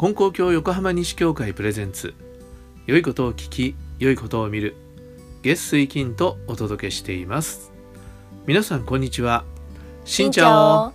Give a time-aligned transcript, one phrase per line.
[0.00, 2.14] 金光教横浜西教会プレゼンツ。
[2.86, 4.74] 良いことを聞き良いことを見る。
[5.42, 7.70] 月水金とお届けしています。
[8.46, 9.44] 皆さんこんにちは。
[10.06, 10.94] しんちゃお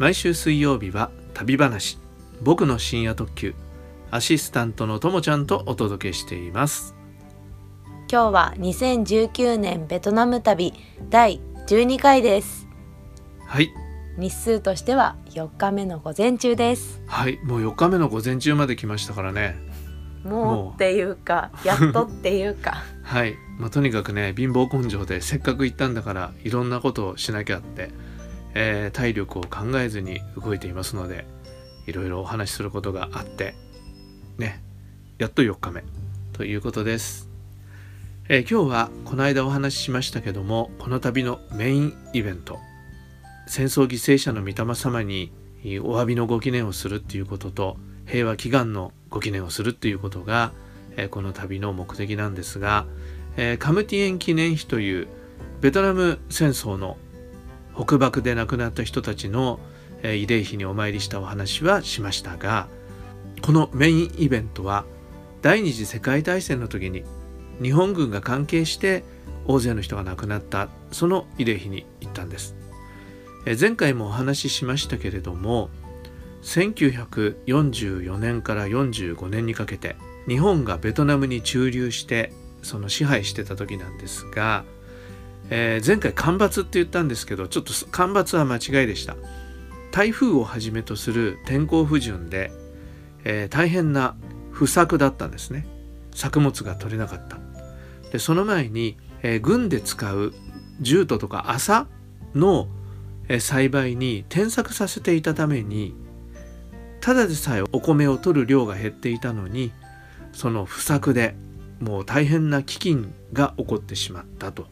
[0.00, 1.96] 毎週水曜日は旅話。
[2.42, 3.54] 僕の深夜特急。
[4.10, 6.96] アシスタントのともちゃんとお届けしています。
[8.10, 10.74] 今日は2019年ベトナム旅
[11.08, 12.66] 第12回です。
[13.46, 13.83] はい
[14.16, 17.02] 日数としては4日目の午前中です。
[17.06, 19.56] はいもう4日目の午前中まで来ましたからね。
[20.22, 22.84] もうっていうかやっとっていうか。
[23.02, 27.90] はい、まあ、とにかくね貧乏根性でせっかく行ったんだからいろんなことをしなきゃって、
[28.54, 31.26] えー体力を考えずに動いていますので
[31.86, 33.54] いろいろお話しすることがあって
[34.38, 34.62] ね
[35.18, 35.82] やっと4日目
[36.32, 37.28] ということです、
[38.28, 42.60] えー今日はこの間お話ししましたけどもこの旅のメインイベント
[43.46, 45.32] 戦争犠牲者の御霊様に
[45.82, 50.52] お詫びのご記念をするっていうことと平和祈願のご記念をするっていうことが、
[51.10, 52.86] この旅の目的なんですが、
[53.58, 55.08] カムティエン記念碑という
[55.60, 56.96] ベトナム戦争の
[57.74, 59.58] 北爆で亡くなった人たちの、
[60.02, 62.68] 慰霊碑にお参りしたお話はしましたが
[63.40, 64.84] このメインイベントは
[65.40, 67.04] 第二次世界大戦の時に
[67.62, 69.02] 日本軍が関係して
[69.46, 72.54] 大勢の人が亡くなったその慰霊碑に行ったんです。
[73.46, 75.70] え前回もお話ししましたけれども
[76.42, 79.96] 1944年から45年にかけて
[80.28, 84.64] 日本がベトナムに駐留してその支配してた時なんですが、
[85.50, 89.16] えー前回干ばつって言ったんですけどちょっと干ばつは間違いでした。
[89.92, 92.50] 台風をはじめとする天候不順で、
[93.24, 94.16] えー大変な
[94.50, 95.66] 不作だったんですね。
[96.12, 97.38] 作物が取れなかった。
[98.10, 100.32] でその前に、えー軍で使う
[100.80, 101.86] ジュートとか麻
[102.34, 102.68] の、
[103.40, 105.94] 栽培に転作させていたために
[107.00, 109.72] ただでさえお米を取る量が減っていたのに
[110.32, 111.34] その不作で
[111.80, 114.66] もう大変な飢饉が起こってしまったと。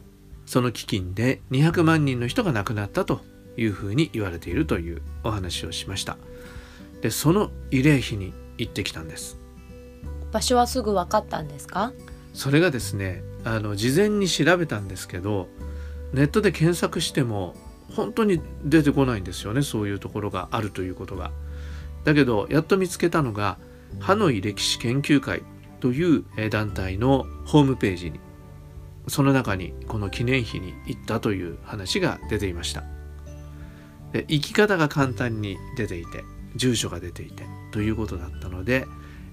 [0.45, 3.21] その飢饉で200万人の人が亡くなったと
[3.55, 6.17] いうふうに言われているというお話をしました。
[7.01, 9.37] でその慰霊碑に行ってきたんです。
[10.31, 11.93] 場所はすぐ分かったんですか？
[12.33, 15.47] それがですねあの事前に調べたんですけど
[16.13, 17.55] ネットで検索しても
[17.91, 21.31] 本当に出てこないんですよねそういうところがあるということが。
[22.03, 23.57] だけどやっと見つけたのが
[23.99, 25.43] ハノイ歴史研究会
[25.79, 28.19] という団体のホームページに
[29.07, 32.83] その中にこの記念碑に行ったという話が出ていました。
[34.11, 36.23] で行き方が簡単に出ていて
[36.55, 38.85] 住所が出ていてということだったので、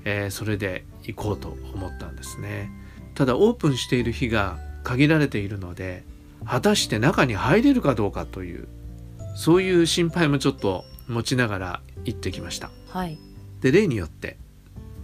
[0.04, 2.70] えーそれで行こうと思ったんですね。
[3.14, 6.04] ただオープンしている日が限られているので
[6.44, 8.68] 果たして中に入れるかどうかという
[9.36, 12.70] そういう心配もちょっと持ちながら行ってきました。
[12.88, 13.18] はい。
[13.60, 14.38] で例によって。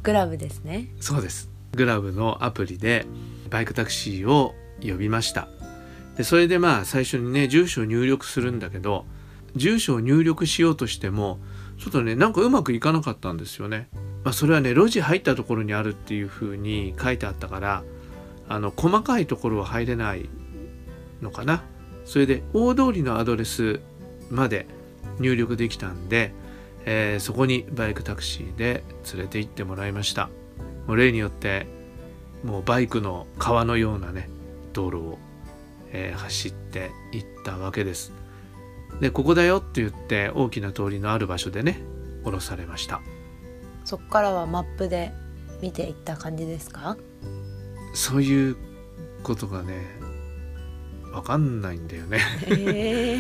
[0.03, 0.89] グラブですね。
[1.01, 1.51] そうです。
[1.75, 3.07] グラブのアプリで
[3.51, 5.49] バイクタクシーを呼びました。
[6.17, 9.05] でそれでまあ最初にね住所を入力するんだけど
[9.55, 11.39] 住所を入力しようとしても
[11.79, 13.89] ちょっとねなんかうまくいかなかったんですよね、
[14.25, 17.85] まあ、それはね路地入ったところにあるっていう風に書いてあったから
[18.49, 20.29] あの細かいところは入れない
[21.23, 21.63] のかな？
[22.05, 23.81] それで大通りのアドレス
[24.31, 24.67] まで
[25.19, 26.33] 入力できたんで、
[26.85, 30.29] えーそこにバイクタクシーで連れて行ってもらいました。
[30.87, 31.67] もう例によって
[32.45, 34.29] もうバイクの川のようなね
[34.73, 35.19] 道路を、
[35.91, 38.13] えー走って行ったわけです。
[39.01, 41.81] でここだよって言って大きな通りのある場所でね
[42.25, 43.01] 降ろされました。
[43.85, 45.13] そこからはマップで
[45.61, 46.97] 見ていった感じですか？
[47.95, 48.57] そういう
[49.23, 49.87] ことがね
[51.17, 52.21] わかんないんだよね。
[52.47, 53.19] え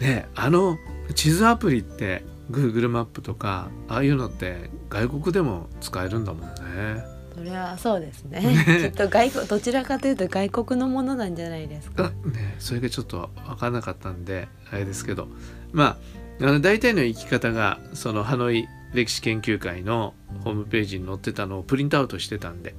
[0.00, 0.78] ねあの
[1.14, 7.04] 地図アプリって Google マップとかああいうのって外国でも使えるんだもんね。
[7.34, 8.40] それはそうですね。
[8.40, 8.80] ね。
[8.80, 15.28] きっと外国どちらかというと外国のものなんじゃないですあかねそれがちょっと分からなかったんであれですけど。
[15.72, 15.98] ま
[16.40, 20.14] ああの大体の行き方がそのハノイ歴史研究会の
[20.44, 22.74] ホームページに載ってたのをプリントアウトしてたんで。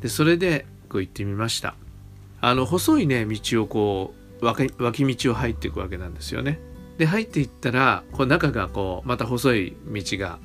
[0.00, 1.74] でそれでこう行ってみました
[2.40, 6.60] あの細いね道をこう脇脇道を入っていくわけなんですよね。
[6.98, 10.38] で入っていったらこう中がこうまた細い道が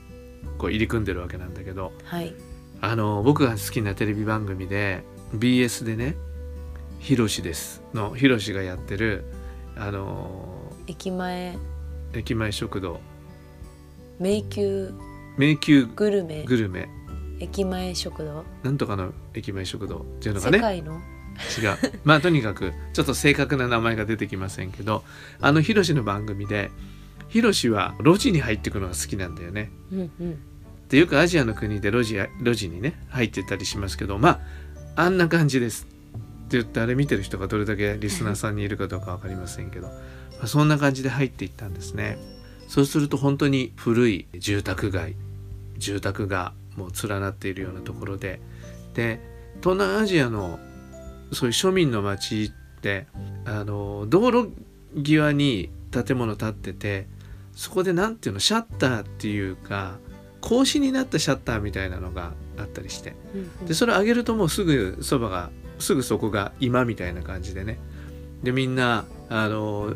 [0.58, 2.34] こう入り組んでるわけなんだけどはい。
[2.82, 5.04] あの僕が好きなテレビ番組で
[5.34, 6.16] BS でね
[7.00, 9.26] 「ひろしです」のひろしがやってる
[9.78, 11.58] あの駅前。
[12.14, 13.00] 駅前食堂。
[14.20, 14.92] 迷宮。
[15.38, 15.86] 迷宮。
[15.96, 16.44] グルメ。
[16.44, 16.88] グルメ。
[17.40, 18.46] 駅前食堂。
[18.64, 20.58] なんとかの駅前食堂っていうのがね。
[20.58, 21.02] 世界の
[21.58, 22.00] 違う。
[22.04, 25.04] まあとにかくちょっと正確な名前が出てきませんけど
[25.42, 26.72] あのひろしの番組で
[27.28, 29.72] ひろしは路地に入っていくのが好きなんだよね。
[29.92, 30.40] うんうん。
[30.90, 34.42] でよくアジアの国で路地や路地にね入ってたりしますけどま
[34.96, 35.88] ああんな感じです。
[36.46, 39.94] って言ってあれ見てる人がどれだけリスナーさんにいるかどうか分かりませんけど、ま
[40.44, 42.18] あ、そんな感じで入っていったんですね。
[42.68, 45.16] そうすると本当に古い住宅街
[45.78, 48.40] 住宅がもう連なっているようなところで
[48.94, 49.20] で
[49.62, 50.60] 東南アジアの
[51.32, 53.08] そういう庶民の街って
[53.46, 54.52] あの道路
[54.96, 57.08] 際に建物建ってて
[57.54, 59.98] そこで何ていうのシャッターっていうか
[60.42, 63.16] 格子になったシャッターみたいなのがあったりして。
[63.66, 65.50] でそれ上げるともうすぐそばが
[65.80, 67.80] すぐそこが今みたいな感じでね。
[68.44, 69.96] でみんなあの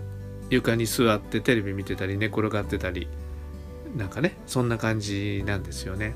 [0.50, 3.08] 床に座ってテレビ見てたり寝転がってたり
[3.96, 6.16] なんかねそんな感じなんですよね。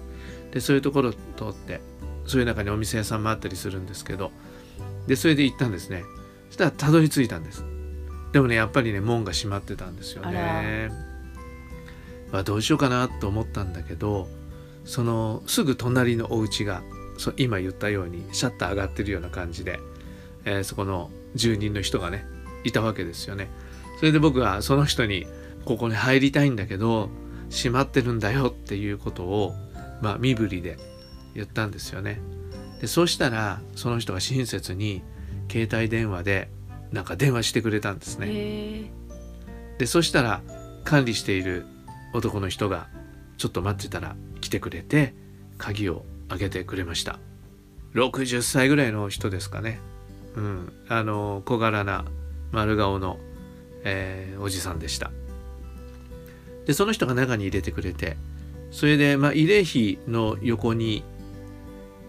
[0.52, 1.18] でそういうところを通
[1.50, 1.82] って
[2.26, 4.32] そういう中にお店屋さんもあったりするんですけど
[5.08, 6.04] でそれで行ったんですね。
[6.48, 7.66] そしたらたどり着いたんです。
[8.32, 10.92] でもねやっぱりね門が閉まってたんですよね。
[12.32, 14.28] まあ、どうしようかなと思ったんだけど
[14.86, 16.82] そのすぐ隣のお家が
[17.20, 19.80] そ今言ったようにシャッター上がってるような感じで、
[20.46, 22.26] えー、そこの住人の人がね
[22.64, 23.50] いたわけですよね。
[24.00, 25.28] それで僕はその人に
[25.64, 27.10] ここに入りたいんだけど
[27.50, 29.54] 閉まってるんだよっていうことを
[30.02, 30.78] まあ身振りで
[31.36, 32.20] 言ったんですよね
[32.84, 35.04] でそうしたらその人が親切に
[35.50, 36.50] 携帯電話で
[36.92, 38.92] なんか電話してくれたんですね。
[39.78, 40.42] でそしたら
[40.84, 41.66] 管理している
[42.14, 42.90] 男の人が
[43.38, 45.14] ちょっと待ってたら来てくれて
[45.58, 47.20] 鍵を開けてくれました。
[47.94, 49.80] 60歳ぐらいの人ですかね。
[50.36, 50.74] うん。
[50.90, 52.04] あの小柄な
[52.52, 53.18] 丸顔の、
[53.86, 55.10] えー、おじさんでした。
[56.66, 58.18] でその人が中に入れてくれて
[58.72, 61.06] それで、まあ、慰霊碑の横に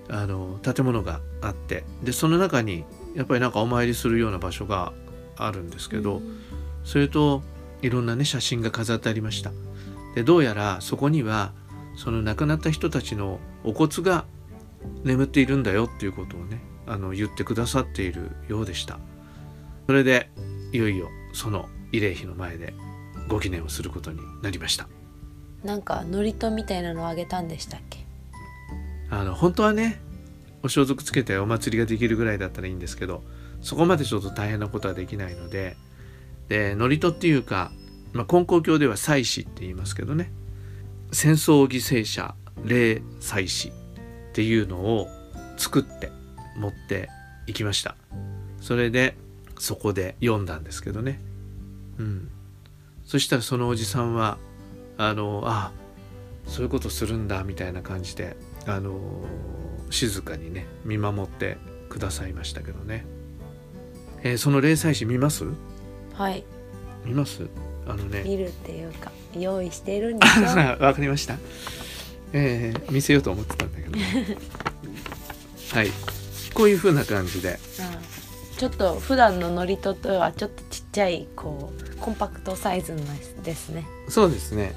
[0.09, 2.85] あの建物があってでその中に
[3.15, 4.93] やっぱりなんかお参りするような場所が
[5.37, 6.21] あるんですけど、
[6.85, 7.43] それと
[7.83, 9.53] いろんなね写真が飾ってありました。
[10.15, 11.53] でどうやらそこには
[11.97, 14.25] その亡くなった人たちのお骨が
[15.05, 18.99] 眠っているんだよっていうことをねあの言ってくださっているようでした。
[19.87, 20.31] それで
[20.73, 22.75] いよいよその慰霊碑の前で
[23.29, 24.89] ご記念をすることになりました。
[25.63, 28.04] なんか祝詞みたいなのをあげたんでしたっけ？
[29.11, 30.01] あの本当はね
[30.63, 33.23] お装束つけてお祭りができるぐらいだったらいいんですけど
[33.63, 35.77] そこまでちょっと大変なことはできないので
[36.49, 37.71] で祝詞っていうか
[38.15, 40.31] まあ、根高教では祭祀って言いますけどね
[41.13, 42.35] 戦争犠牲者
[42.65, 43.75] 霊祭祀っ
[44.33, 45.09] ていうのを
[45.57, 46.11] 作って
[46.57, 47.09] 持って
[47.47, 47.97] いきました。
[48.61, 49.17] それで
[49.59, 51.21] そこで読んだんですけどね。
[51.99, 52.29] うん。
[53.05, 54.39] そしたらそのおじさんは
[54.97, 55.73] あのあ
[56.47, 58.37] そういうことするんだみたいな感じで
[58.67, 58.99] あの
[59.91, 61.59] 静かにね見守って
[61.89, 63.05] くださいましたけどね、
[64.23, 65.45] えー、その霊祭祀見ます？
[66.15, 66.45] はい。
[67.05, 67.47] 見ます？
[67.87, 68.23] あのね。
[68.25, 70.47] 見るっていうか 用意してるんですよ
[70.81, 71.37] わかりました。
[72.33, 73.99] えー、見せようと思ってたんだけど
[75.77, 75.91] はい。
[76.53, 77.59] こういう風な感じで、
[78.57, 82.99] ちょっと普段の祝詞とはちょっとちっちゃいこうコンパクトサイズの
[83.43, 83.85] ですね。
[84.09, 84.73] そうですね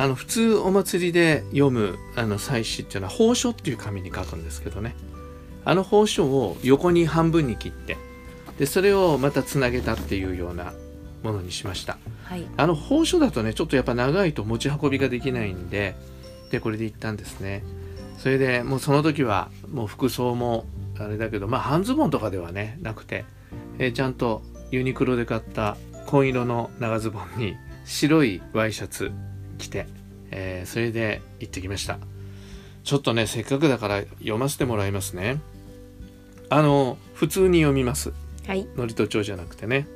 [0.00, 4.96] あの普通お祭りで読むあの祭祀っていうのは宝書っていう紙に書くんですけどね。
[5.66, 7.98] あの宝書を横に半分に切って
[8.58, 10.72] でそれをまたつなげたっていうような
[11.22, 15.94] ものにしました、はい、あの宝書だとねちょっとやっぱ長いと持ち運びができないんで
[16.50, 17.62] でこれで行ったんですね。
[18.16, 20.64] それでもうその時はもう服装も
[20.98, 23.26] あれだけどまあ半ズボンとかではねなくて、
[23.78, 24.40] えー、ちゃんと
[24.70, 25.76] ユニクロで買った
[26.06, 29.12] 紺色の長ズボンに白いワイシャツ
[29.60, 29.86] 着て、
[30.32, 31.98] えー、それで行ってきました。
[32.82, 35.40] ちょっとねせっかくだから読ませてもらいますね。
[36.48, 38.12] あの普通に読みます。
[38.46, 38.66] はい。
[38.76, 39.86] 祝詞帳じゃなくてね。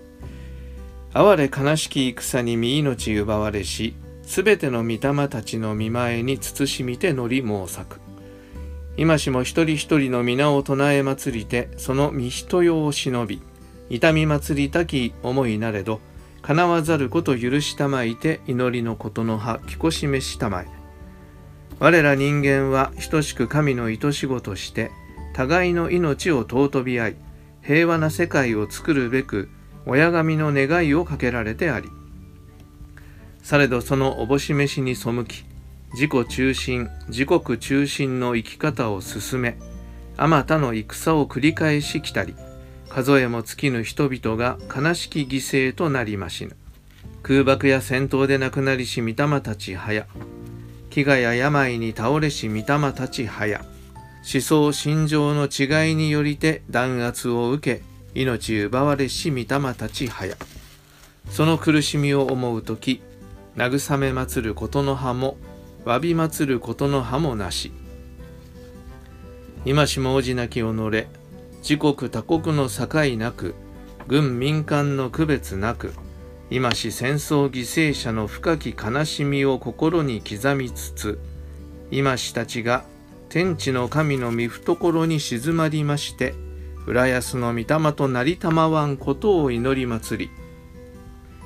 [1.13, 8.01] 哀れ悲しき戦に身命奪われし、すべての御霊たちの見前に慎みて乗り申作。
[8.97, 13.41] 今しも一人一人の皆を唱え祭りて、その身人用を忍び、
[13.91, 16.01] 痛み祭りたき思いなれど、
[16.47, 20.69] 叶わざること許したまいて祈りのことの葉きこしめしたまえ。
[21.79, 24.91] 我ら人間は等しく神の愛し子として、
[25.33, 27.17] 互いの命を尊び合い、
[27.65, 29.49] 平和な世界を作るべく
[29.87, 31.89] 親神の願いをかけられてあり
[33.43, 35.47] されどそのおぼし飯に背き
[35.93, 39.59] 自己中心自国中心の生き方を進め
[40.19, 42.35] あまたの戦を繰り返し来たり
[42.95, 46.55] 数えも尽きぬ人々が悲しき犠牲となりましぬ。
[47.25, 50.07] 空爆や戦闘で亡くなりし御霊たち早。
[50.91, 53.59] 飢餓や病に倒れし御霊たち早。
[53.59, 57.83] 思想心情の違いによりて弾圧を受け
[58.15, 60.37] 命奪われし御霊たち早。
[61.31, 63.03] その苦しみを思う時
[63.57, 65.37] 慰め祭ることの葉も
[65.85, 67.73] 詫び祭ることの葉もなし。
[69.65, 70.63] 今しも王子なき己
[71.67, 73.55] 自国他国の境なく
[74.07, 75.95] 軍民間の区別なく
[76.51, 81.19] 今し戦争犠牲者の深き悲しみを心に刻みつつ
[81.91, 82.85] 今したちが
[83.31, 86.35] 天地の神の御懐に静まりまして
[86.87, 90.31] 浦安の御霊となりたまわんことを祈り祭り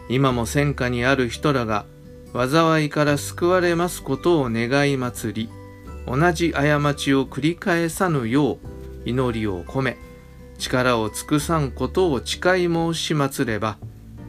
[0.08, 1.86] 今も戦火にある人らが
[2.34, 5.50] 災いから救われますことを願い祭り
[6.08, 8.58] 同じ過ちを繰り返さぬよう
[9.08, 10.07] 祈りを込め
[10.58, 13.78] 力を尽くさんことを誓い申し祭れば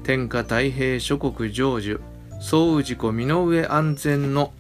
[0.03, 1.99] 天下太平諸国成就
[2.39, 4.53] 総氏子身の上安全の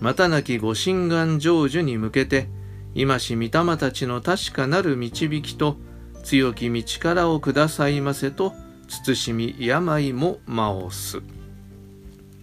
[0.00, 2.48] またなきご神願成就に向けて
[2.94, 5.76] 今し御霊たちの確かなる導きと
[6.24, 8.52] 強き道からをくださいませと
[8.88, 11.22] 慎み病も治す。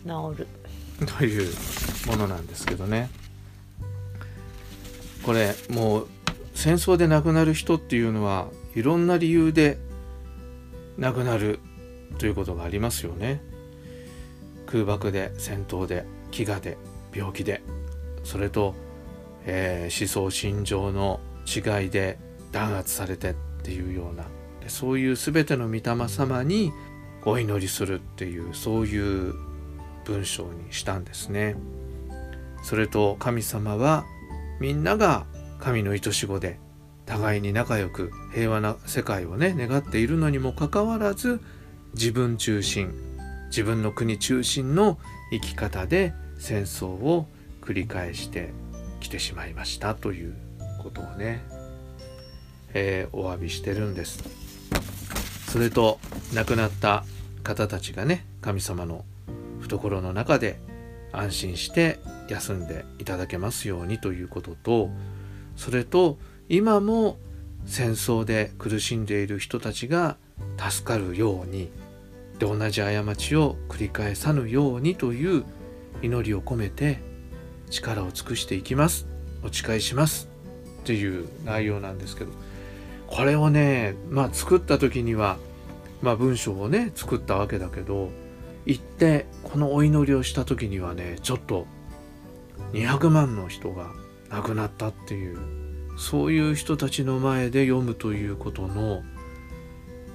[0.06, 0.48] 治る。
[1.06, 1.54] という
[2.08, 3.10] ものなんですけどね。
[5.24, 6.08] これもう
[6.60, 9.78] 戦争で亡くなる人っていうのはいろんな理由で
[10.98, 11.62] 亡くなる
[12.18, 13.42] ということがありますよね
[14.66, 16.78] 空爆で戦闘で飢餓で
[17.16, 17.62] 病気で
[18.26, 18.76] それと、
[19.46, 22.20] えー、思想心情の違いで
[22.52, 24.26] 弾圧されてっていうような
[24.68, 26.74] そういう全ての御霊様に
[27.24, 29.34] お祈りするっていうそういう
[30.04, 31.56] 文章にしたんですね。
[32.64, 34.04] それと神様は
[34.60, 35.26] みんなが
[35.60, 36.60] 神の愛し子で
[37.06, 41.42] 互いに仲良く平和な世界をね願っているのにもかかわらず
[41.94, 42.94] 自分中心
[43.50, 45.00] 自分の国中心の
[45.32, 47.28] 生き方で戦争を
[47.62, 48.54] 繰り返して
[49.00, 50.36] きてしまいましたという
[50.82, 51.42] ことをね、
[52.74, 54.24] えー、お詫びしてるんです。
[55.50, 56.00] それと
[56.34, 57.04] 亡くなった
[57.44, 59.04] 方たちがね神様の
[59.62, 60.60] 懐の中で
[61.12, 62.00] 安心して
[62.30, 64.92] 休んでいただけますようにということと
[65.60, 67.18] それと今も
[67.66, 70.16] 戦争で苦しんでいる人たちが
[70.58, 71.70] 助かるように
[72.40, 75.44] で同じ過ちを繰り返さぬようにという
[76.02, 77.00] 祈りを込めて
[77.70, 79.06] 力を尽くしていきます。
[79.44, 80.30] お誓いします。
[80.80, 82.32] っていう内容なんですけど。
[83.08, 85.38] これをねまあ作った時には
[86.02, 88.12] まあ文章をね作ったわけだけど
[88.66, 91.66] 行ってこのお祈りをした時にはねちょっと
[92.72, 93.92] 200万の人が
[94.30, 95.40] 亡くなったっていう
[95.98, 99.04] そういう人たちの前で読むということの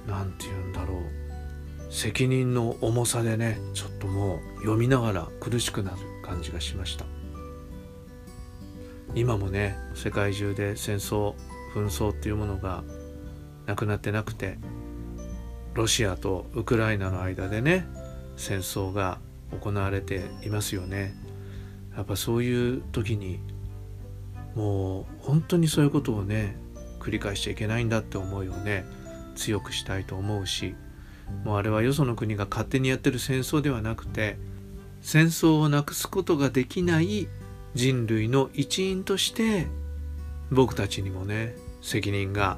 [0.07, 7.05] 何て言うんだろう責任の重さでねちょっともう読みながら苦しくなる感じがしました。
[9.13, 11.35] 今もね世界中で戦争
[11.73, 12.83] 紛争っていうものが
[13.65, 14.57] なくなってなくて
[15.73, 17.87] ロシアとウクライナの間でね
[18.35, 19.19] 戦争が
[19.61, 21.15] 行われていますよね。
[21.95, 23.39] やっぱそういう時に
[24.55, 26.57] もう本当にそういうことをね
[26.99, 28.85] 繰り返しちゃいけないんだって思いをね
[29.35, 30.75] 強くしたいと思うし
[31.43, 34.37] もうあれはよその国が勝手にやってる戦争ではなくて
[35.01, 37.27] 戦争をなくすことができない
[37.73, 39.67] 人類の一員として
[40.51, 42.57] 僕たちにもね責任が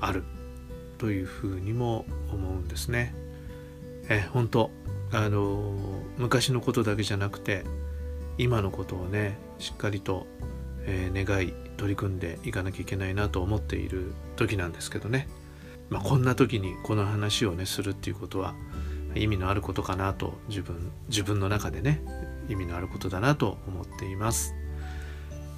[0.00, 0.24] ある
[0.98, 3.14] というふうにも思うんですね。
[4.08, 4.70] え本当
[5.12, 5.72] あの
[6.18, 7.64] 昔のことだけじゃなくて
[8.36, 10.26] 今のことをねしっかりと、
[10.90, 15.28] えー、願い取り組んでいかなきゃいけないなと思っている時なんですけどね、
[15.90, 18.54] まあ、こんな時にこの話をねするっていうことは
[19.14, 22.02] 意味のあることかなと自分自分の中でね
[22.48, 24.54] 意味のあることだなと思っています。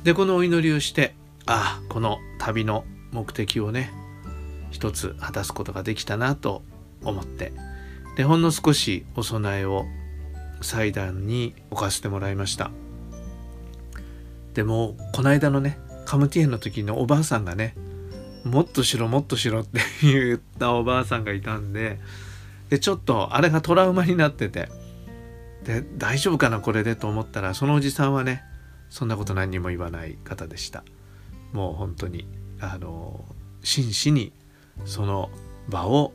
[0.03, 1.15] でこのお祈りをして
[1.47, 3.93] ああこの旅の目的をね
[4.71, 6.63] 一つ果たすことができたなと
[7.05, 7.53] 思って。
[8.17, 9.87] でほんの少しお供えを
[10.63, 12.71] 祭壇に置かせてもらいました。
[14.55, 17.75] でもこの間のねカムティエンの時のおばあさんがね
[18.45, 22.01] もっとしろもっとしろって 言ったおばあさんがいたんで
[22.69, 24.69] でちょっとあれがトラウマになってて
[25.65, 28.43] で大丈夫かなこれでと思ったらそのおじさんはね
[28.89, 30.83] そんなこと何にも言わない方でした。
[31.53, 32.27] もう本当に
[32.61, 33.25] あの
[33.63, 34.33] 真摯に
[34.85, 35.31] その
[35.69, 36.13] 場を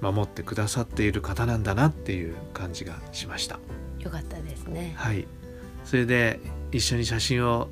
[0.00, 3.58] 守ってくださっている方なんだなっていう感じがしました。
[4.00, 4.94] よかったですね。
[4.96, 5.26] はい
[5.86, 6.40] それで
[6.72, 7.68] 一緒に写真を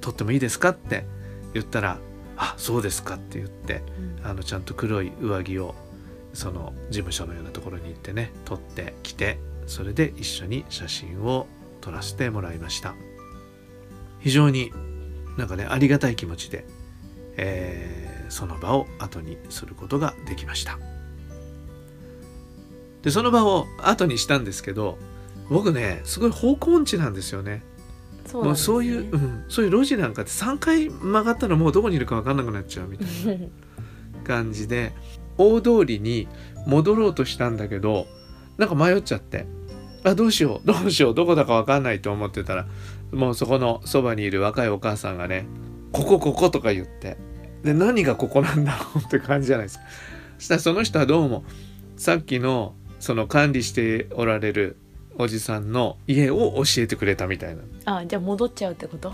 [0.00, 1.04] 撮ってもいいですかって
[1.54, 1.98] 言ったら
[2.36, 3.82] あそうですかって言って、
[4.20, 5.74] うん、あのちゃんと黒い上着を
[6.34, 11.46] その事務所のようなところに行ってね撮ってきてそれで一緒に写真を
[11.80, 12.94] 撮らせてもらいました。
[14.20, 14.72] 非常に
[15.36, 16.64] なんかねありがたい気持ちで、
[17.36, 20.78] えー、その場を後にすることができました。
[23.02, 24.98] でその場を後にしたんですけど
[25.50, 27.62] 僕ねすごい方向音痴なんですよね。
[28.26, 33.46] そうもうそういう、うん、そういう路地なんかって3回曲がったらもうどこにいるか分かんなくなっちゃうみたいな
[34.24, 34.92] 感じで
[35.38, 36.28] 大通りに
[36.66, 38.06] 戻ろうとしたんだけど
[38.58, 39.46] なんか迷っちゃって。
[40.04, 42.68] あどうしようどうしようどこだか分かんないと思ってたら
[43.10, 45.46] もうそこのそばにいる若いお母さんがね
[45.90, 47.16] 「ここここ」とか言って。
[47.64, 49.84] で何がここなんだろうって感じじゃないですか。
[50.38, 51.44] そしたらその人はどうも
[51.96, 54.76] さっきのその管理しておられる
[55.16, 57.62] おじさんの家を教えてくれたみたいな。
[58.00, 59.12] あじゃあ戻っちゃうってこと？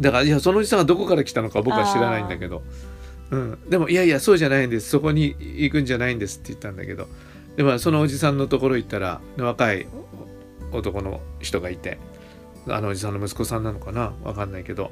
[0.00, 2.62] だからいやそのおじさんがどこから来たのか僕は知らないんだけど、
[3.30, 4.90] うん、でもいやいやそうじゃないんです。
[4.90, 7.08] そこに行くんじゃないんですって言ったんだけど。
[7.56, 9.86] でもそのおじさんのところ行ったら若い
[10.72, 11.98] 男の人がいて
[12.68, 14.12] あのおじさんの息子さんなのかな？
[14.24, 14.90] わかんないけど。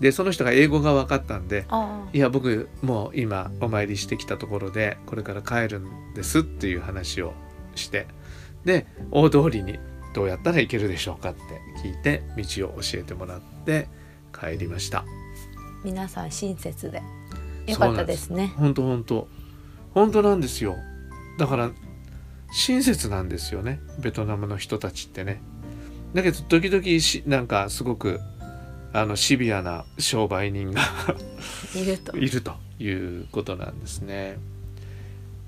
[0.00, 7.32] でその人が英語が分かったんであいや僕もう今お参りしてきたところでこれから帰るんですっていう話を
[7.74, 8.06] して
[8.64, 9.78] で大通りに
[10.14, 11.40] どうやったら行けるでしょうかって
[11.82, 13.88] 聞いて道を教えてもらって
[14.32, 15.04] 帰りました。
[15.84, 17.02] 皆さん親切で
[17.66, 18.52] よかったですね。
[18.56, 19.28] 本当本当。
[19.94, 20.76] 本当なんですよ。
[21.38, 21.70] だから
[22.52, 23.80] 親切なんですよね。
[24.00, 25.40] ベトナムの人たちってね。
[26.14, 28.20] だけど時々しなんかすごく
[28.92, 30.80] あのシビアな商売人が
[31.76, 32.16] いると。
[32.16, 34.38] いるということなんですね。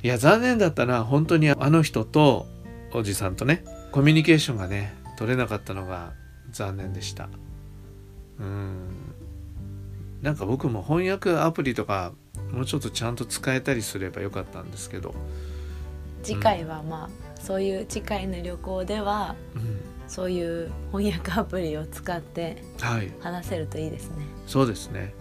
[0.02, 1.04] いや残念だったな。
[1.04, 2.46] 本当にあの人と
[2.92, 6.12] おじさんとねコミュニケーションがね取れなかったのが
[6.50, 7.28] 残念でした。
[8.38, 8.88] うん。
[10.22, 12.12] なんか僕も翻訳アプリとか
[12.52, 15.14] もうちょっとちゃんと使えたりすればよかったんですけど、
[16.22, 23.12] 次回はまあそういう次回の旅行ではうん、そういう翻訳アプリを使ってはい。
[23.20, 24.16] 話せるといいですね。
[24.46, 25.14] そうですね。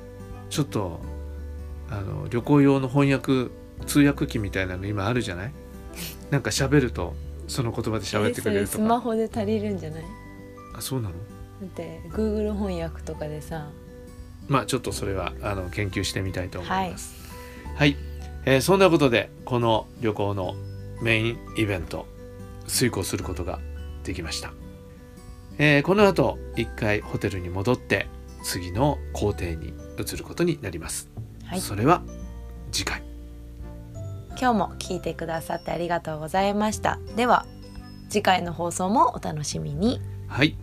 [0.49, 0.99] ちょっと
[1.89, 3.51] あの旅行用の翻訳
[3.85, 5.51] 通訳機みたいなの今あるじゃない？
[6.31, 7.13] なんか喋ると
[7.49, 10.03] その言葉で喋ってくれるとスマかホで足りるんじゃない？
[10.75, 11.15] あそうなの？
[11.15, 13.69] だって Google 翻訳とかでさ
[14.47, 17.13] まあちょっとそれはあの研究してみたいと思います。
[17.75, 17.97] はい、
[18.45, 20.55] えーそんなことでこの旅行の
[21.01, 22.07] メインイベント
[22.67, 23.59] 遂行することが
[24.03, 24.53] できました。
[25.57, 28.07] えーこの後一回ホテルに戻って
[28.43, 31.09] 次の工程に移ることになります。
[31.45, 32.03] はいそれは
[32.71, 33.03] 次回。
[34.39, 37.45] 今日も聞いてくださってありがとうございましたでは
[38.09, 40.55] 次回の放送もお楽しみにはい。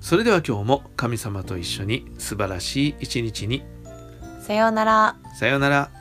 [0.00, 3.62] それでは今日も神様と一緒に素晴らしい一日に
[4.40, 5.99] さようならさようなら。